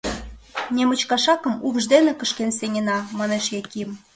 [0.75, 3.89] Немыч кашакым упш дене кышкен сеҥена, манеш Яким.